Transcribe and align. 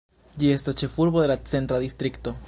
Ĝi 0.43 0.47
estas 0.53 0.79
ĉefurbo 0.81 1.21
de 1.23 1.27
la 1.33 1.35
Centra 1.53 1.81
distrikto. 1.87 2.35